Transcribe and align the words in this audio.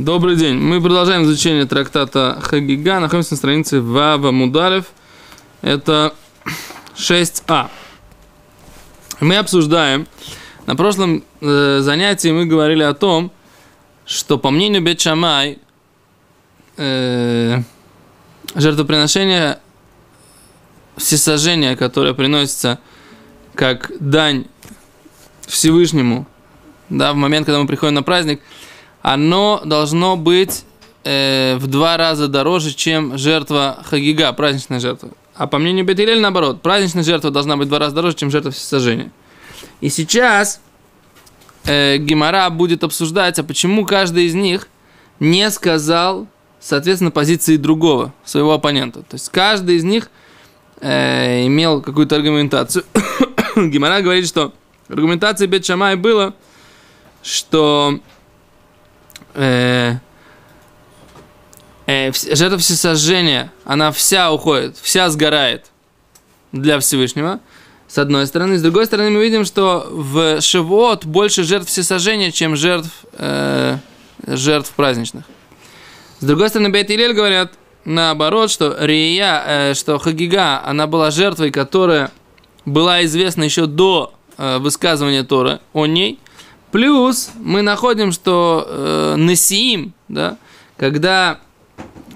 Добрый 0.00 0.34
день. 0.34 0.56
Мы 0.56 0.80
продолжаем 0.80 1.24
изучение 1.24 1.66
трактата 1.66 2.38
Хагига. 2.40 3.00
Находимся 3.00 3.34
на 3.34 3.36
странице 3.36 3.82
Вава 3.82 4.30
Мудалев. 4.30 4.86
Это 5.60 6.14
6а. 6.96 7.68
Мы 9.20 9.36
обсуждаем. 9.36 10.06
На 10.64 10.74
прошлом 10.74 11.22
э, 11.42 11.80
занятии 11.82 12.28
мы 12.28 12.46
говорили 12.46 12.82
о 12.82 12.94
том, 12.94 13.30
что 14.06 14.38
по 14.38 14.48
мнению 14.48 14.82
Бетшамай 14.82 15.58
э, 16.78 17.58
жертвоприношение 18.54 19.58
всесожжения, 20.96 21.76
которое 21.76 22.14
приносится 22.14 22.78
как 23.54 23.92
дань 24.00 24.46
Всевышнему, 25.46 26.26
да, 26.88 27.12
в 27.12 27.16
момент, 27.16 27.44
когда 27.44 27.60
мы 27.60 27.66
приходим 27.66 27.96
на 27.96 28.02
праздник– 28.02 28.40
оно 29.02 29.62
должно 29.64 30.16
быть 30.16 30.64
э, 31.04 31.56
в 31.56 31.66
два 31.66 31.96
раза 31.96 32.28
дороже, 32.28 32.74
чем 32.74 33.16
жертва 33.16 33.82
хагига, 33.84 34.32
праздничная 34.32 34.80
жертва. 34.80 35.10
А 35.34 35.46
по 35.46 35.58
мнению 35.58 35.84
Бетилель, 35.84 36.20
наоборот, 36.20 36.60
праздничная 36.60 37.02
жертва 37.02 37.30
должна 37.30 37.56
быть 37.56 37.66
в 37.66 37.70
два 37.70 37.78
раза 37.78 37.94
дороже, 37.94 38.16
чем 38.16 38.30
жертва 38.30 38.50
всесожжения. 38.50 39.10
И 39.80 39.88
сейчас 39.88 40.60
э, 41.64 41.96
Гимара 41.96 42.50
будет 42.50 42.84
обсуждать, 42.84 43.38
а 43.38 43.44
почему 43.44 43.86
каждый 43.86 44.26
из 44.26 44.34
них 44.34 44.68
не 45.18 45.50
сказал, 45.50 46.26
соответственно, 46.60 47.10
позиции 47.10 47.56
другого, 47.56 48.12
своего 48.24 48.52
оппонента. 48.52 49.00
То 49.00 49.14
есть 49.14 49.30
каждый 49.30 49.76
из 49.76 49.84
них 49.84 50.10
э, 50.80 51.46
имел 51.46 51.80
какую-то 51.80 52.16
аргументацию. 52.16 52.84
Гимара 53.56 54.02
говорит, 54.02 54.26
что 54.26 54.52
аргументация 54.88 55.46
Бет 55.46 55.64
Шамай 55.64 55.96
было, 55.96 56.34
что 57.22 58.00
э, 59.34 59.94
э, 61.86 62.12
жертва 62.12 62.58
всесожжения, 62.58 63.52
она 63.64 63.92
вся 63.92 64.32
уходит, 64.32 64.76
вся 64.80 65.08
сгорает 65.10 65.66
для 66.52 66.78
Всевышнего, 66.80 67.40
с 67.88 67.98
одной 67.98 68.26
стороны. 68.26 68.58
С 68.58 68.62
другой 68.62 68.86
стороны, 68.86 69.10
мы 69.10 69.22
видим, 69.22 69.44
что 69.44 69.86
в 69.90 70.40
Шивот 70.40 71.04
больше 71.04 71.42
жертв 71.42 71.68
всесожжения, 71.68 72.30
чем 72.30 72.56
жертв, 72.56 72.90
э, 73.14 73.78
жертв 74.26 74.72
праздничных. 74.72 75.24
С 76.20 76.24
другой 76.24 76.48
стороны, 76.48 76.70
Бейт 76.70 76.90
Илель 76.90 77.14
говорят 77.14 77.52
наоборот, 77.84 78.50
что 78.50 78.76
Рия, 78.78 79.42
э, 79.46 79.74
что 79.74 79.98
Хагига, 79.98 80.62
она 80.64 80.86
была 80.86 81.10
жертвой, 81.10 81.50
которая 81.50 82.10
была 82.64 83.04
известна 83.04 83.44
еще 83.44 83.66
до 83.66 84.12
э, 84.36 84.58
высказывания 84.58 85.24
Тора 85.24 85.60
о 85.72 85.86
ней– 85.86 86.18
Плюс 86.72 87.30
мы 87.36 87.62
находим, 87.62 88.12
что 88.12 88.64
э, 88.66 89.14
Несиим, 89.18 89.92
да, 90.08 90.36
когда 90.76 91.40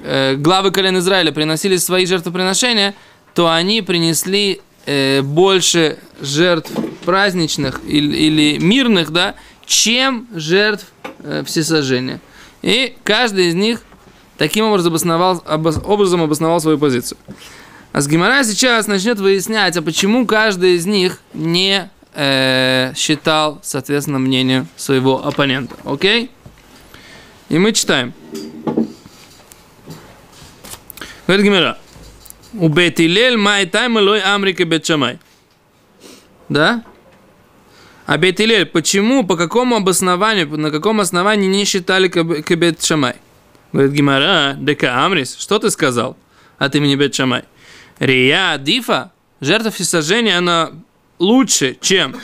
э, 0.03 0.37
главы 0.37 0.71
колен 0.71 0.99
Израиля 0.99 1.33
приносили 1.33 1.77
свои 1.77 2.07
жертвоприношения, 2.07 2.95
то 3.35 3.51
они 3.51 3.83
принесли 3.83 4.61
э, 4.87 5.23
больше 5.23 5.99
жертв 6.21 6.71
праздничных 7.05 7.81
или, 7.87 8.17
или 8.17 8.59
мирных, 8.59 9.11
да, 9.11 9.35
чем 9.67 10.29
жертв 10.35 10.87
э, 11.21 11.43
всесожжения. 11.45 12.21
И 12.63 12.97
каждый 13.03 13.49
из 13.49 13.55
них 13.55 13.83
таким 14.39 14.67
образом 14.67 14.93
обосновал, 14.93 15.43
обос, 15.47 15.81
образом 15.85 16.23
обосновал 16.23 16.61
свою 16.61 16.79
позицию. 16.79 17.19
А 17.93 18.01
с 18.01 18.09
Гимара 18.09 18.43
сейчас 18.45 18.87
начнет 18.87 19.19
выяснять, 19.19 19.77
а 19.77 19.83
почему 19.83 20.27
каждый 20.27 20.75
из 20.77 20.87
них 20.87 21.21
не 21.33 21.91
э, 22.15 22.93
считал, 22.97 23.61
соответственно, 23.63 24.19
мнение 24.19 24.67
своего 24.77 25.27
оппонента. 25.27 25.77
Окей? 25.85 26.31
И 27.49 27.59
мы 27.59 27.73
читаем. 27.73 28.13
Говорит 31.27 31.45
Гимера. 31.45 31.79
У 32.55 32.69
Бетилель 32.69 33.37
май 33.37 33.67
тайм 33.67 33.97
лой 33.97 34.21
амрика 34.21 34.65
бетшамай. 34.65 35.19
Да? 36.49 36.85
А 38.07 38.19
Бетилель, 38.19 38.67
почему, 38.67 39.25
по 39.25 39.37
какому 39.37 39.77
обоснованию, 39.77 40.47
на 40.59 40.71
каком 40.71 41.01
основании 41.01 41.49
не 41.49 41.65
считали 41.65 42.09
Кабет 42.09 42.83
Шамай? 42.83 43.17
Говорит 43.73 43.93
Гимара, 43.93 44.55
дека 44.59 45.05
Амрис, 45.05 45.37
что 45.39 45.59
ты 45.59 45.71
сказал 45.71 46.17
от 46.59 46.75
имени 46.75 46.97
Бет 46.97 47.15
Шамай? 47.15 47.45
Рия 47.99 48.59
Дифа, 48.59 49.13
жертва 49.41 49.71
всесожжения, 49.71 50.37
она 50.37 50.73
лучше, 51.19 51.77
чем 51.81 52.17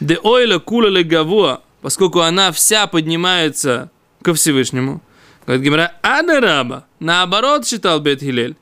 де 0.00 0.18
ойла 0.22 0.58
кула 0.58 0.88
легавуа, 0.88 1.62
поскольку 1.80 2.20
она 2.20 2.52
вся 2.52 2.86
поднимается 2.86 3.90
ко 4.22 4.34
Всевышнему. 4.34 5.02
Говорит 5.46 5.64
Гимара, 5.64 5.94
адараба, 6.02 6.86
наоборот 7.00 7.66
считал 7.66 8.00
Бет 8.00 8.20
Хилель. 8.20 8.56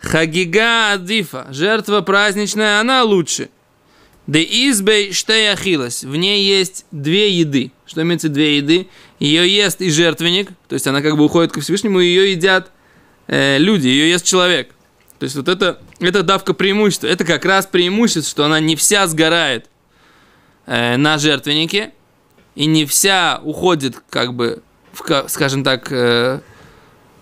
Хагига 0.00 0.92
адифа, 0.92 1.46
жертва 1.50 2.00
праздничная, 2.00 2.80
она 2.80 3.02
лучше. 3.04 3.48
Де 4.26 4.42
избей 4.42 5.12
штеяхилас, 5.12 6.02
в 6.02 6.16
ней 6.16 6.44
есть 6.44 6.86
две 6.90 7.30
еды. 7.30 7.72
Что 7.84 8.02
имеется 8.02 8.30
две 8.30 8.56
еды? 8.56 8.88
Ее 9.18 9.48
ест 9.48 9.82
и 9.82 9.90
жертвенник, 9.90 10.48
то 10.68 10.74
есть 10.74 10.86
она 10.86 11.02
как 11.02 11.16
бы 11.16 11.24
уходит 11.24 11.52
ко 11.52 11.60
Всевышнему, 11.60 12.00
ее 12.00 12.32
едят 12.32 12.70
э, 13.26 13.58
люди, 13.58 13.86
ее 13.88 14.10
ест 14.10 14.24
человек. 14.24 14.74
То 15.24 15.26
есть 15.26 15.36
вот 15.36 15.48
это, 15.48 15.80
это 16.00 16.22
давка 16.22 16.52
преимущества. 16.52 17.06
Это 17.06 17.24
как 17.24 17.46
раз 17.46 17.64
преимущество, 17.64 18.30
что 18.30 18.44
она 18.44 18.60
не 18.60 18.76
вся 18.76 19.06
сгорает 19.06 19.70
э, 20.66 20.98
на 20.98 21.16
жертвеннике, 21.16 21.94
и 22.54 22.66
не 22.66 22.84
вся 22.84 23.40
уходит, 23.42 24.02
как 24.10 24.34
бы, 24.34 24.62
в, 24.92 25.28
скажем 25.28 25.64
так, 25.64 25.90
э, 25.90 26.40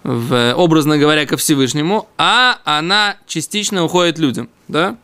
в, 0.02 0.54
образно 0.56 0.98
говоря, 0.98 1.26
ко 1.26 1.36
Всевышнему, 1.36 2.08
а 2.18 2.58
она 2.64 3.18
частично 3.28 3.84
уходит 3.84 4.18
людям, 4.18 4.50
да? 4.66 4.96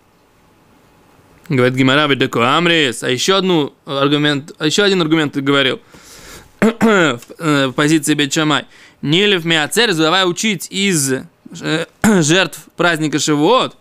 Говорит 1.48 1.74
Гимара 1.74 2.12
Деко 2.16 2.56
Амрис, 2.56 3.04
а 3.04 3.10
еще, 3.10 3.36
одну 3.36 3.74
аргумент, 3.86 4.60
еще 4.60 4.82
один 4.82 5.02
аргумент 5.02 5.34
ты 5.34 5.40
говорил 5.40 5.80
в, 6.60 7.20
э, 7.38 7.66
в 7.68 7.72
позиции 7.74 8.14
Бетчамай. 8.14 8.64
Нилев 9.02 9.44
Миацер, 9.44 9.94
давай 9.94 10.28
учить 10.28 10.66
из 10.70 11.12
жертв 12.20 12.60
праздника 12.76 13.18
Шивот, 13.18 13.76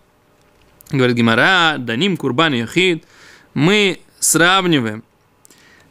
говорит 0.91 1.15
Гимара, 1.15 1.75
даним 1.77 2.17
курбан 2.17 2.53
яхид, 2.53 3.03
мы 3.53 3.99
сравниваем 4.19 5.03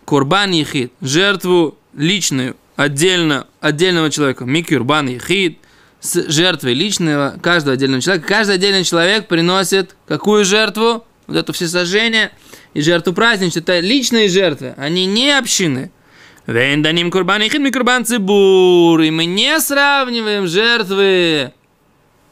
курбан 0.04 0.52
яхид, 0.52 0.92
жертву 1.00 1.76
личную, 1.94 2.56
отдельно, 2.76 3.46
отдельного 3.60 4.10
человека, 4.10 4.44
микюрбан 4.44 5.08
яхид, 5.08 5.58
с 6.00 6.30
жертвой 6.30 6.74
личного 6.74 7.38
каждого 7.42 7.74
отдельного 7.74 8.02
человека. 8.02 8.28
Каждый 8.28 8.56
отдельный 8.56 8.84
человек 8.84 9.26
приносит 9.28 9.96
какую 10.06 10.44
жертву? 10.44 11.04
Вот 11.26 11.36
это 11.36 11.52
все 11.52 11.66
сожжения 11.66 12.30
и 12.74 12.80
жертву 12.80 13.12
праздничную. 13.12 13.62
Это 13.62 13.80
личные 13.80 14.28
жертвы, 14.28 14.74
они 14.76 15.06
не 15.06 15.36
общины. 15.36 15.90
Венданим 16.46 17.10
курбан 17.10 17.42
яхид, 17.42 17.60
микурбан 17.60 18.04
цибур. 18.04 19.00
И 19.00 19.10
мы 19.10 19.24
не 19.24 19.58
сравниваем 19.58 20.46
жертвы 20.46 21.52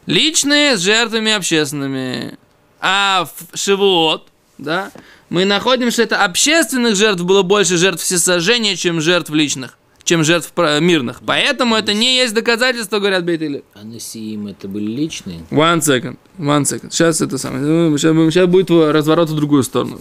личные 0.07 0.77
с 0.77 0.81
жертвами 0.81 1.33
общественными. 1.33 2.39
А 2.81 3.27
в 3.27 3.57
Шивот, 3.57 4.29
да, 4.59 4.91
мы 5.31 5.45
находим, 5.45 5.91
что 5.91 6.03
это 6.03 6.23
общественных 6.25 6.97
жертв 6.97 7.23
было 7.23 7.43
больше 7.43 7.77
жертв 7.77 8.03
всесожжения, 8.03 8.77
чем 8.77 9.01
жертв 9.01 9.31
личных, 9.31 9.79
чем 10.03 10.23
жертв 10.23 10.53
мирных. 10.57 11.23
Поэтому 11.27 11.77
это 11.77 11.95
не 11.95 12.17
есть 12.17 12.35
доказательство, 12.35 12.99
говорят 12.99 13.25
Бейтили. 13.25 13.65
А 13.75 13.85
Насиим 13.85 14.47
это 14.49 14.69
были 14.69 14.85
личные? 14.85 15.41
One 15.51 15.81
second, 15.81 16.19
one 16.39 16.63
second. 16.63 16.91
Сейчас 16.91 17.21
это 17.21 17.39
самое. 17.39 17.97
Сейчас, 17.97 18.15
сейчас 18.33 18.47
будет 18.47 18.71
разворот 18.71 19.31
в 19.31 19.35
другую 19.35 19.63
сторону. 19.63 19.99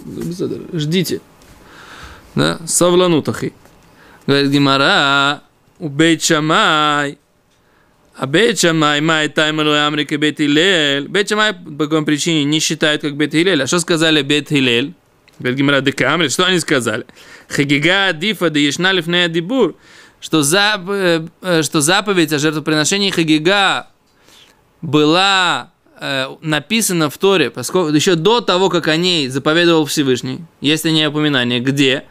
Ждите. 0.74 1.22
Да, 2.36 2.60
совланутахи. 2.66 3.54
Говорит 4.28 4.52
Гимара, 4.52 5.44
у 5.80 5.90
Бейт 5.90 6.24
Шамай, 6.24 7.18
а 8.16 8.28
Бет 8.28 8.60
Шамай, 8.60 9.02
Май 9.02 9.28
Таймеру 9.28 9.74
Амрика 9.74 10.18
Бет 10.18 10.38
Хилель. 10.38 11.08
Бет 11.08 11.30
Шамай 11.30 11.54
по 11.54 11.86
какой 11.86 12.06
причине 12.06 12.44
не 12.44 12.60
считают 12.60 13.02
как 13.02 13.16
Бет 13.16 13.32
Хилель. 13.32 13.64
А 13.64 13.68
что 13.68 13.80
сказали 13.80 14.22
Бет 14.22 14.50
Хилель? 14.50 14.94
Бет 15.40 15.56
Гимара 15.56 15.82
Декамри, 15.82 16.28
что 16.28 16.46
они 16.46 16.60
сказали? 16.60 17.06
Хагига 17.48 18.14
Дифа 18.14 18.50
да 18.50 18.60
Ешналиф 18.60 19.06
Дибур. 19.32 19.76
Что, 20.20 20.42
зап, 20.42 20.84
что 20.84 21.82
заповедь 21.82 22.32
о 22.32 22.40
жертвоприношении 22.40 23.10
Хагига 23.10 23.88
была 24.82 25.72
э, 26.00 26.28
написана 26.42 27.10
в 27.10 27.18
Торе, 27.18 27.50
поскольку 27.50 27.94
еще 27.94 28.16
до 28.16 28.40
того, 28.40 28.70
как 28.70 28.88
о 28.88 28.96
ней 28.96 29.28
заповедовал 29.28 29.86
Всевышний, 29.86 30.40
есть 30.62 30.86
о 30.86 30.92
ней 30.92 31.08
упоминание, 31.08 31.60
где? 31.60 32.06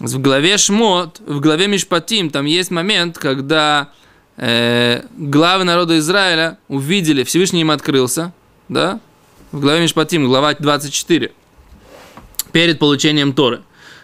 В 0.00 0.18
главе 0.18 0.58
Шмот, 0.58 1.20
в 1.24 1.40
главе 1.40 1.68
Мишпатим, 1.68 2.30
там 2.30 2.46
есть 2.46 2.72
момент, 2.72 3.16
когда 3.16 3.92
э, 4.36 5.02
главы 5.16 5.64
народа 5.64 5.98
Израиля 5.98 6.58
увидели, 6.68 7.24
Всевышний 7.24 7.62
им 7.62 7.70
открылся, 7.70 8.32
да, 8.68 9.00
в 9.52 9.60
главе 9.60 9.80
Мишпатим, 9.82 10.26
глава 10.26 10.54
24, 10.54 11.32
перед 12.52 12.78
получением 12.78 13.32
Торы. 13.32 13.62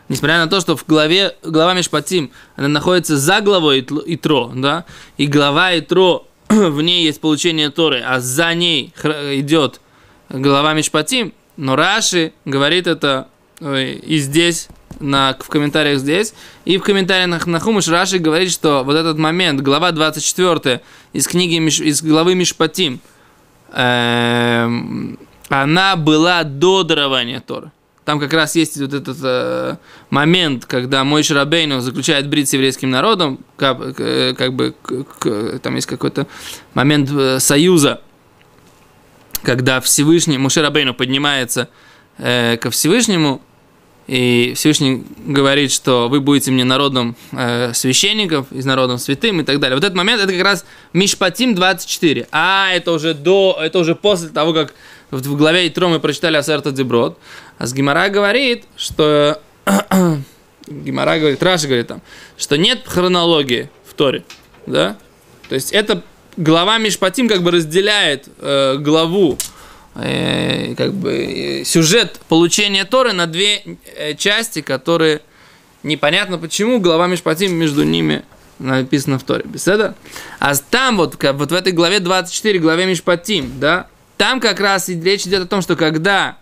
несмотря 0.08 0.38
на 0.38 0.46
то, 0.46 0.60
что 0.60 0.76
в 0.76 0.84
главе, 0.86 1.36
глава 1.42 1.74
Мишпатим, 1.74 2.30
она 2.56 2.68
находится 2.68 3.16
за 3.16 3.40
главой 3.40 3.80
Итро, 3.80 4.52
да, 4.54 4.84
и 5.16 5.26
глава 5.26 5.78
Итро, 5.78 6.26
в 6.48 6.82
ней 6.82 7.04
есть 7.04 7.20
получение 7.20 7.70
Торы, 7.70 8.00
а 8.00 8.20
за 8.20 8.54
ней 8.54 8.92
идет 9.04 9.80
глава 10.28 10.74
Мишпатим, 10.74 11.32
но 11.56 11.76
Раши 11.76 12.32
говорит 12.44 12.86
это 12.86 13.28
и 13.60 14.18
здесь, 14.18 14.68
на, 15.00 15.36
в 15.38 15.48
комментариях 15.48 15.98
здесь, 15.98 16.34
и 16.64 16.78
в 16.78 16.82
комментариях 16.82 17.46
на 17.46 17.60
Хумыш 17.60 17.88
Раши 17.88 18.18
говорит, 18.18 18.50
что 18.50 18.82
вот 18.84 18.96
этот 18.96 19.18
момент, 19.18 19.60
глава 19.60 19.92
24 19.92 20.80
из 21.12 21.26
книги, 21.26 21.54
из 21.56 22.02
главы 22.02 22.34
Мишпатим, 22.34 23.00
эм, 23.72 25.18
она 25.48 25.96
была 25.96 26.44
до 26.44 26.82
дарования 26.82 27.40
Торы. 27.40 27.70
Там 28.04 28.18
как 28.18 28.32
раз 28.32 28.56
есть 28.56 28.80
вот 28.80 28.92
этот 28.92 29.16
э, 29.22 29.76
момент, 30.10 30.66
когда 30.66 31.04
мой 31.04 31.22
Шарабейну 31.22 31.80
заключает 31.80 32.28
брит 32.28 32.48
с 32.48 32.52
еврейским 32.52 32.90
народом, 32.90 33.38
как, 33.56 33.78
э, 34.00 34.34
как 34.36 34.54
бы 34.54 34.74
к- 34.82 35.58
там 35.60 35.76
есть 35.76 35.86
какой-то 35.86 36.26
момент 36.74 37.10
э, 37.12 37.38
союза, 37.38 38.00
когда 39.44 39.80
Всевышний, 39.80 40.36
Мушерабейну 40.36 40.94
поднимается 40.94 41.68
э, 42.18 42.56
ко 42.56 42.70
Всевышнему, 42.70 43.40
и 44.08 44.52
Всевышний 44.56 45.04
говорит, 45.24 45.70
что 45.70 46.08
вы 46.08 46.20
будете 46.20 46.50
мне 46.50 46.64
народом 46.64 47.16
э, 47.32 47.72
священников, 47.72 48.46
из 48.50 48.64
народом 48.64 48.98
святым 48.98 49.40
и 49.40 49.44
так 49.44 49.60
далее. 49.60 49.76
Вот 49.76 49.84
этот 49.84 49.96
момент, 49.96 50.20
это 50.20 50.32
как 50.32 50.42
раз 50.42 50.64
Мишпатим 50.92 51.54
24. 51.54 52.28
А, 52.32 52.70
это 52.72 52.92
уже 52.92 53.14
до, 53.14 53.56
это 53.60 53.78
уже 53.78 53.94
после 53.94 54.28
того, 54.28 54.52
как 54.52 54.74
в 55.10 55.36
главе 55.36 55.68
Итро 55.68 55.88
мы 55.88 56.00
прочитали 56.00 56.36
Асерта 56.36 56.72
Деброд. 56.72 57.18
А 57.58 57.66
с 57.66 57.72
Гимара 57.72 58.08
говорит, 58.08 58.64
что... 58.76 59.40
Гимара 60.66 61.18
говорит, 61.18 61.42
Раша 61.42 61.66
говорит 61.66 61.86
там, 61.86 62.02
что 62.36 62.56
нет 62.56 62.82
хронологии 62.86 63.70
в 63.84 63.94
Торе. 63.94 64.24
Да? 64.66 64.96
То 65.48 65.54
есть 65.54 65.72
это 65.72 66.02
глава 66.36 66.78
Мишпатим 66.78 67.28
как 67.28 67.42
бы 67.42 67.50
разделяет 67.50 68.28
э, 68.38 68.76
главу 68.78 69.38
э, 69.94 70.74
как 70.74 70.92
бы 70.94 71.12
э, 71.12 71.64
сюжет 71.64 72.20
получения 72.28 72.84
Торы 72.84 73.12
на 73.12 73.26
две 73.26 73.62
э, 73.96 74.14
части, 74.14 74.60
которые 74.62 75.20
непонятно 75.82 76.38
почему 76.38 76.80
глава 76.80 77.06
Мишпатим 77.06 77.54
между 77.54 77.82
ними 77.84 78.22
написано 78.58 79.18
в 79.18 79.24
Торе. 79.24 79.44
Беседа? 79.44 79.94
А 80.38 80.54
там 80.54 80.96
вот, 80.96 81.16
как- 81.16 81.36
вот 81.36 81.50
в 81.50 81.54
этой 81.54 81.72
главе 81.72 82.00
24, 82.00 82.58
главе 82.58 82.86
Мишпатим, 82.86 83.58
да, 83.58 83.88
там 84.16 84.40
как 84.40 84.60
раз 84.60 84.88
и 84.88 85.00
речь 85.00 85.26
идет 85.26 85.42
о 85.42 85.46
том, 85.46 85.62
что 85.62 85.74
когда 85.76 86.36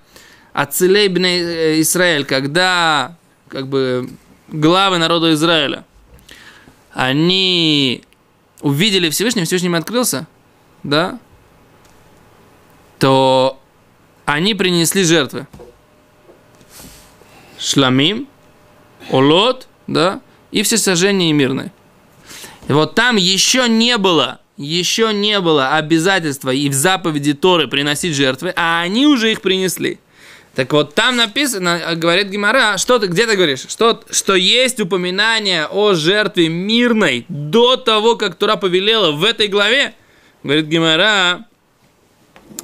Ацелей 0.52 1.08
бне 1.08 1.38
э, 1.40 1.80
Израиль, 1.80 2.24
когда 2.24 3.16
как 3.48 3.68
бы 3.68 4.10
главы 4.48 4.98
народа 4.98 5.32
Израиля, 5.32 5.84
они 6.92 8.02
увидели 8.60 9.08
Всевышнего, 9.10 9.46
Всевышний 9.46 9.74
открылся, 9.74 10.26
да, 10.82 11.18
то 13.00 13.58
они 14.26 14.54
принесли 14.54 15.02
жертвы. 15.02 15.48
Шламим, 17.58 18.28
Олот, 19.10 19.66
да, 19.86 20.20
и 20.52 20.62
все 20.62 20.78
сожжения 20.78 21.32
мирные. 21.32 21.72
И 22.68 22.72
вот 22.72 22.94
там 22.94 23.16
еще 23.16 23.68
не 23.68 23.98
было, 23.98 24.40
еще 24.56 25.12
не 25.12 25.40
было 25.40 25.74
обязательства 25.76 26.50
и 26.50 26.68
в 26.68 26.74
заповеди 26.74 27.32
Торы 27.32 27.66
приносить 27.66 28.14
жертвы, 28.14 28.52
а 28.54 28.82
они 28.82 29.06
уже 29.06 29.32
их 29.32 29.40
принесли. 29.40 29.98
Так 30.54 30.72
вот, 30.72 30.94
там 30.94 31.16
написано, 31.16 31.80
а, 31.84 31.94
говорит 31.94 32.28
Гимара, 32.28 32.76
что 32.76 32.98
ты, 32.98 33.06
где 33.06 33.26
ты 33.26 33.36
говоришь, 33.36 33.66
что, 33.68 34.02
что 34.10 34.34
есть 34.34 34.80
упоминание 34.80 35.66
о 35.66 35.94
жертве 35.94 36.48
мирной 36.48 37.24
до 37.28 37.76
того, 37.76 38.16
как 38.16 38.34
Тура 38.34 38.56
повелела 38.56 39.12
в 39.12 39.24
этой 39.24 39.48
главе. 39.48 39.94
Говорит 40.42 40.66
Гимара, 40.66 41.46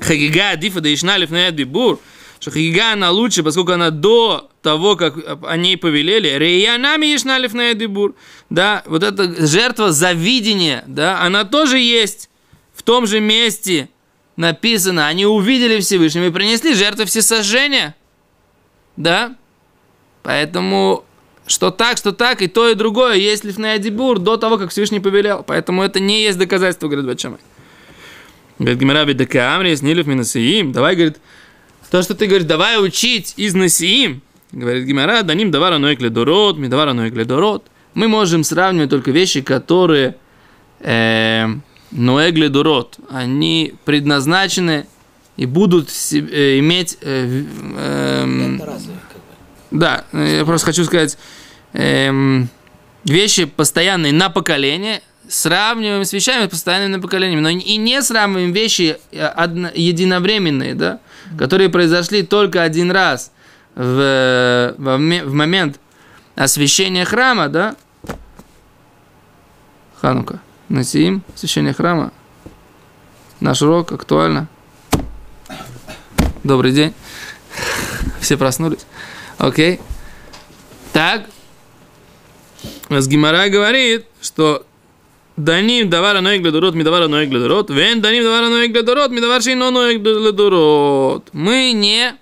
Хагига 0.00 0.50
Адифа 0.50 0.80
да 0.80 0.92
Ишналив 0.92 1.30
на 1.30 1.50
Дибур, 1.50 2.00
что 2.40 2.50
Хагига 2.50 2.92
она 2.92 3.10
лучше, 3.10 3.42
поскольку 3.42 3.72
она 3.72 3.90
до 3.90 4.50
того, 4.62 4.96
как 4.96 5.14
о 5.42 5.56
ней 5.56 5.76
повелели, 5.76 6.28
Рейянами 6.28 7.14
Ишналив 7.14 7.54
на 7.54 7.72
Дибур, 7.74 8.14
да, 8.50 8.82
вот 8.86 9.02
эта 9.02 9.46
жертва 9.46 9.92
завидения, 9.92 10.84
да, 10.86 11.20
она 11.20 11.44
тоже 11.44 11.78
есть 11.78 12.30
в 12.74 12.82
том 12.82 13.06
же 13.06 13.20
месте, 13.20 13.88
написано, 14.36 15.06
они 15.06 15.26
увидели 15.26 15.80
Всевышнего 15.80 16.26
и 16.26 16.30
принесли 16.30 16.74
жертвы 16.74 17.06
всесожжения, 17.06 17.94
да, 18.96 19.36
поэтому 20.22 21.04
что 21.46 21.70
так, 21.70 21.96
что 21.96 22.12
так, 22.12 22.42
и 22.42 22.48
то, 22.48 22.68
и 22.68 22.74
другое, 22.74 23.14
есть 23.14 23.44
лифная 23.44 23.78
дибур 23.78 24.18
до 24.18 24.36
того, 24.36 24.58
как 24.58 24.70
Всевышний 24.70 25.00
повелел, 25.00 25.44
поэтому 25.46 25.82
это 25.82 26.00
не 26.00 26.22
есть 26.22 26.38
доказательство, 26.38 26.88
говорит 26.88 27.06
Бачамай. 27.06 27.38
Говорит, 28.58 28.78
Гимара 28.78 29.04
бедака 29.04 29.56
амри, 29.56 29.76
снилев 29.76 30.06
минасиим. 30.06 30.72
Давай, 30.72 30.94
говорит, 30.94 31.18
то, 31.90 32.02
что 32.02 32.14
ты 32.14 32.26
говоришь, 32.26 32.46
давай 32.46 32.82
учить 32.84 33.34
из 33.36 33.54
насиим. 33.54 34.22
Говорит 34.52 34.86
Гимара, 34.86 35.22
даним 35.22 35.50
давара 35.50 35.78
ноек 35.78 36.00
дород, 36.00 36.56
ми 36.56 36.68
давара 36.68 36.92
ноек 36.92 37.14
дород. 37.26 37.66
Мы 37.94 38.08
можем 38.08 38.44
сравнивать 38.44 38.90
только 38.90 39.10
вещи, 39.10 39.40
которые 39.40 40.16
э, 40.80 41.46
ноек 41.90 42.52
дород. 42.52 42.98
Они 43.10 43.74
предназначены 43.84 44.86
и 45.36 45.46
будут 45.46 45.90
э, 46.12 46.58
иметь... 46.58 46.98
э, 47.00 47.44
эм, 47.78 48.58
бы. 48.58 48.64
да, 49.70 50.04
э, 50.12 50.38
я 50.38 50.44
просто 50.44 50.66
хочу 50.66 50.84
сказать, 50.84 51.18
эм, 51.72 52.48
вещи 53.04 53.44
постоянные 53.44 54.12
на 54.12 54.30
поколение, 54.30 55.02
сравниваем 55.28 56.04
с 56.04 56.12
вещами 56.12 56.46
постоянными 56.46 56.96
на 56.96 57.00
поколение, 57.02 57.40
но 57.40 57.48
и 57.48 57.76
не 57.76 58.02
сравниваем 58.02 58.52
вещи 58.52 58.98
э, 59.12 59.26
одно- 59.26 59.70
единовременные, 59.74 60.74
да, 60.74 61.00
которые 61.38 61.68
произошли 61.68 62.22
только 62.22 62.62
один 62.62 62.90
раз 62.90 63.32
в, 63.74 64.74
ме- 64.78 65.24
в 65.24 65.32
момент 65.32 65.80
освящения 66.34 67.04
храма, 67.04 67.48
да, 67.48 67.76
Ханука, 70.00 70.40
Насиим, 70.68 71.22
освящение 71.34 71.72
храма, 71.72 72.12
наш 73.40 73.62
урок 73.62 73.92
актуально. 73.92 74.46
Добрый 76.44 76.72
день. 76.72 76.94
Все 78.20 78.36
проснулись. 78.36 78.86
Окей. 79.38 79.80
Так. 80.92 81.22
С 82.88 83.08
Гимара 83.08 83.48
говорит, 83.48 84.06
что 84.20 84.64
Ноек 85.36 86.42
ледорот, 86.42 86.74
ми 86.74 86.82
давара 86.82 87.08
ноек 87.08 87.30
ледорот, 87.30 87.70
вен 87.70 88.00
даним 88.00 88.24
давара 88.24 88.48
ноек 88.48 88.74
ледорот, 88.74 89.10
ми 89.10 89.20
давар 89.20 89.42
шейно 89.42 89.70
ноек 89.70 90.00
ледорот. 90.00 91.28
Мы 91.32 91.72
не 91.72 92.14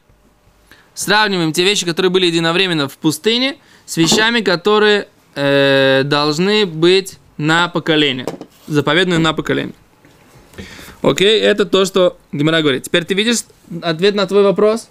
сравниваем 0.94 1.52
те 1.52 1.62
вещи, 1.62 1.86
которые 1.86 2.10
были 2.10 2.26
единовременно 2.26 2.88
в 2.88 2.98
пустыне, 2.98 3.56
с 3.86 3.96
вещами, 3.96 4.40
которые 4.40 5.06
э, 5.34 6.02
должны 6.04 6.66
быть 6.66 7.18
на 7.36 7.68
поколение. 7.68 8.26
Заповедные 8.66 9.18
на 9.18 9.32
поколение. 9.32 9.74
Окей, 11.02 11.40
это 11.40 11.66
то, 11.66 11.84
что 11.84 12.16
Гимара 12.32 12.62
говорит. 12.62 12.84
Теперь 12.84 13.04
ты 13.04 13.14
видишь 13.14 13.40
ответ 13.82 14.14
на 14.14 14.26
твой 14.26 14.42
вопрос? 14.42 14.88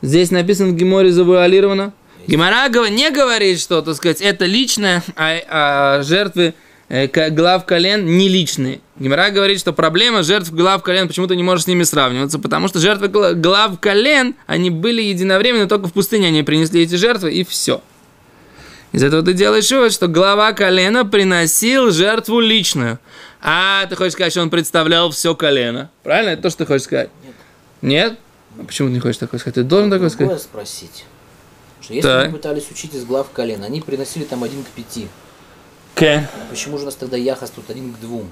Здесь 0.00 0.30
написано 0.30 0.70
в 0.70 0.76
Гиморе 0.76 1.12
завуалировано. 1.12 1.92
Гимара 2.26 2.68
не 2.88 3.10
говорит, 3.10 3.60
что, 3.60 3.82
так 3.82 3.94
сказать, 3.94 4.20
это 4.20 4.46
личное, 4.46 5.02
а, 5.14 5.38
а 5.48 6.02
жертвы 6.02 6.54
глав 6.92 7.64
колен 7.64 8.04
не 8.04 8.28
личные. 8.28 8.80
Гимара 8.98 9.30
говорит, 9.30 9.58
что 9.58 9.72
проблема 9.72 10.22
жертв 10.22 10.52
глав 10.52 10.82
колен 10.82 11.08
почему-то 11.08 11.34
не 11.34 11.42
может 11.42 11.64
с 11.64 11.66
ними 11.66 11.84
сравниваться, 11.84 12.38
потому 12.38 12.68
что 12.68 12.78
жертвы 12.80 13.08
гла- 13.08 13.32
глав 13.32 13.80
колен, 13.80 14.34
они 14.46 14.68
были 14.70 15.00
единовременно, 15.00 15.66
только 15.66 15.88
в 15.88 15.92
пустыне 15.92 16.28
они 16.28 16.42
принесли 16.42 16.82
эти 16.82 16.94
жертвы, 16.96 17.32
и 17.32 17.44
все. 17.44 17.80
Из 18.92 19.02
этого 19.02 19.22
ты 19.22 19.32
делаешь 19.32 19.70
вывод, 19.70 19.90
что 19.92 20.06
глава 20.06 20.52
колена 20.52 21.06
приносил 21.06 21.90
жертву 21.90 22.40
личную. 22.40 22.98
А 23.40 23.86
ты 23.86 23.96
хочешь 23.96 24.12
сказать, 24.12 24.32
что 24.32 24.42
он 24.42 24.50
представлял 24.50 25.10
все 25.10 25.34
колено. 25.34 25.90
Правильно? 26.02 26.30
Это 26.30 26.42
то, 26.42 26.50
что 26.50 26.58
ты 26.58 26.66
хочешь 26.66 26.84
сказать? 26.84 27.08
Нет. 27.24 27.34
Нет? 27.80 28.18
А 28.60 28.64
почему 28.64 28.88
ты 28.88 28.94
не 28.94 29.00
хочешь 29.00 29.16
такое 29.16 29.40
сказать? 29.40 29.54
Ты 29.54 29.62
должен 29.62 29.90
такое 29.90 30.10
сказать? 30.10 30.42
спросить. 30.42 31.06
Что 31.80 31.94
если 31.94 32.06
Так. 32.06 32.26
мы 32.26 32.32
пытались 32.36 32.70
учить 32.70 32.94
из 32.94 33.04
глав 33.06 33.30
колен, 33.30 33.64
они 33.64 33.80
приносили 33.80 34.24
там 34.24 34.44
один 34.44 34.62
к 34.62 34.66
пяти. 34.68 35.08
Ке. 35.94 36.28
Почему 36.50 36.78
же 36.78 36.82
у 36.84 36.86
нас 36.86 36.94
тогда 36.94 37.16
яхас 37.16 37.50
тут 37.50 37.68
один 37.70 37.92
к 37.92 38.00
двум? 38.00 38.28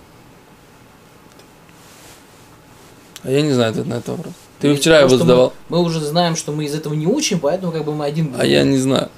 А 3.22 3.30
я 3.30 3.42
не 3.42 3.52
знаю 3.52 3.70
ответ 3.70 3.86
на 3.86 3.94
этот 3.94 4.08
вопрос. 4.08 4.32
Ты 4.60 4.68
Или 4.68 4.76
вчера 4.76 5.00
его 5.00 5.16
задавал. 5.16 5.52
Мы, 5.68 5.78
мы 5.78 5.84
уже 5.84 6.00
знаем, 6.00 6.36
что 6.36 6.52
мы 6.52 6.64
из 6.64 6.74
этого 6.74 6.94
не 6.94 7.06
учим, 7.06 7.38
поэтому 7.40 7.72
как 7.72 7.84
бы 7.84 7.94
мы 7.94 8.04
один 8.04 8.32
к. 8.32 8.40
А 8.40 8.46
я 8.46 8.62
не 8.62 8.78
знаю. 8.78 9.10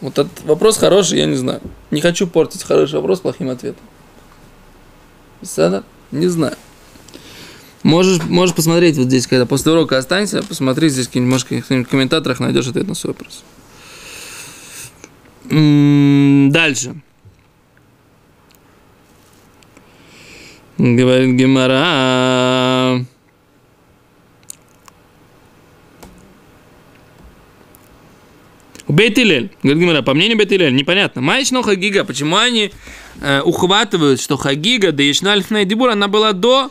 Вот 0.00 0.18
этот 0.18 0.44
вопрос 0.44 0.76
хороший, 0.76 1.18
я 1.18 1.26
не 1.26 1.36
знаю. 1.36 1.60
Не 1.90 2.00
хочу 2.00 2.26
портить 2.26 2.62
хороший 2.62 2.96
вопрос 2.96 3.20
плохим 3.20 3.50
ответом. 3.50 3.82
Сада? 5.42 5.82
Не 6.10 6.28
знаю. 6.28 6.56
Можешь, 7.82 8.22
можешь 8.24 8.54
посмотреть 8.54 8.96
вот 8.96 9.06
здесь, 9.06 9.26
когда 9.26 9.46
после 9.46 9.72
урока 9.72 9.98
останься, 9.98 10.42
посмотри 10.42 10.88
здесь, 10.88 11.08
может, 11.14 11.48
в 11.50 11.84
комментаторах 11.84 12.40
найдешь 12.40 12.68
ответ 12.68 12.86
на 12.86 12.94
свой 12.94 13.14
вопрос. 13.14 13.42
Дальше. 16.52 17.00
Говорит 20.78 21.34
Гемара. 21.34 23.04
Бейтилель. 28.86 29.50
Говорит 29.62 29.82
Гимара, 29.82 30.02
по 30.02 30.14
мнению 30.14 30.38
Бейтилель, 30.38 30.74
непонятно. 30.74 31.20
Маечно 31.20 31.64
Хагига, 31.64 32.04
почему 32.04 32.36
они 32.36 32.70
э, 33.20 33.40
ухватывают, 33.40 34.20
что 34.20 34.36
Хагига, 34.36 34.92
да 34.92 35.02
Ишнальфная 35.10 35.64
Дибур, 35.64 35.90
она 35.90 36.06
была 36.06 36.32
до 36.32 36.70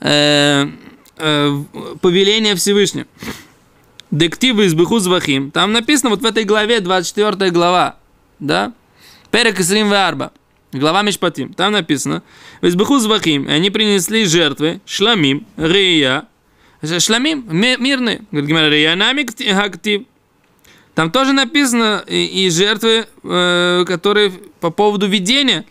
э, 0.00 0.66
э, 1.18 1.64
повеления 2.00 2.54
Всевышнего. 2.54 3.06
Дективы 4.10 4.64
из 4.64 4.74
Беху 4.74 5.00
Звахим. 5.00 5.50
Там 5.50 5.72
написано 5.72 6.08
вот 6.08 6.22
в 6.22 6.24
этой 6.24 6.44
главе, 6.44 6.80
24 6.80 7.50
глава, 7.50 7.98
да? 8.40 8.72
Перек 9.30 9.60
Исрим 9.60 9.90
Варба. 9.90 10.32
Глава 10.72 11.02
Мишпатим. 11.02 11.54
Там 11.54 11.72
написано, 11.72 12.22
в 12.60 12.68
Избуху 12.68 12.98
Звахим, 12.98 13.48
и 13.48 13.52
они 13.52 13.70
принесли 13.70 14.26
жертвы, 14.26 14.80
шламим, 14.84 15.46
рия, 15.56 16.26
шламим, 16.82 17.46
ми- 17.50 17.76
мирные. 17.78 18.22
Говорит 18.30 18.48
Гимара, 18.48 18.68
рия 18.68 18.94
намик 18.94 19.30
актив. 19.50 20.02
Там 20.94 21.10
тоже 21.10 21.32
написано 21.32 22.04
и, 22.06 22.46
и 22.46 22.50
жертвы, 22.50 23.06
э, 23.22 23.84
которые 23.86 24.30
по 24.60 24.70
поводу 24.70 25.06
видения 25.06 25.64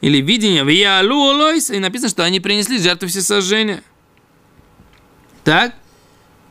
или 0.00 0.20
видения. 0.20 0.62
В 0.62 0.68
и 0.68 1.78
написано, 1.80 2.08
что 2.10 2.22
они 2.24 2.38
принесли 2.38 2.78
жертву 2.78 3.08
всесожжения. 3.08 3.82
Так? 5.42 5.74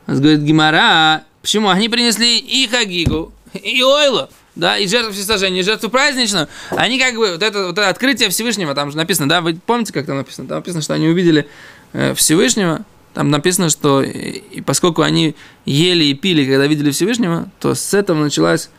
Говорит 0.07 0.41
Гимара, 0.41 1.23
почему? 1.41 1.69
Они 1.69 1.87
принесли 1.87 2.39
и 2.39 2.67
Хагигу, 2.67 3.33
и 3.53 3.81
Ойло, 3.83 4.29
да, 4.55 4.77
и 4.77 4.87
жертву 4.87 5.11
всесожжения, 5.11 5.59
и 5.59 5.63
жертву 5.63 5.89
праздничную. 5.89 6.47
Они 6.69 6.99
как 6.99 7.15
бы, 7.15 7.31
вот 7.31 7.43
это, 7.43 7.67
вот 7.67 7.77
это 7.77 7.89
открытие 7.89 8.29
Всевышнего, 8.29 8.73
там 8.73 8.91
же 8.91 8.97
написано, 8.97 9.27
да, 9.27 9.41
вы 9.41 9.59
помните, 9.65 9.93
как 9.93 10.05
там 10.05 10.17
написано? 10.17 10.47
Там 10.47 10.57
написано, 10.57 10.81
что 10.81 10.93
они 10.93 11.07
увидели 11.07 11.47
э, 11.93 12.13
Всевышнего, 12.13 12.85
там 13.13 13.29
написано, 13.29 13.69
что 13.69 14.01
и, 14.01 14.41
и 14.51 14.61
поскольку 14.61 15.01
они 15.01 15.35
ели 15.65 16.05
и 16.05 16.13
пили, 16.13 16.45
когда 16.45 16.67
видели 16.67 16.91
Всевышнего, 16.91 17.49
то 17.59 17.75
с 17.75 17.93
этого 17.93 18.23
началась 18.23 18.69